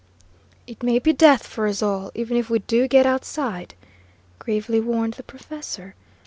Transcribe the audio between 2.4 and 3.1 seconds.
we do get